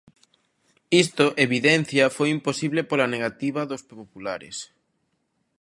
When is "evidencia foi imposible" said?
1.45-2.81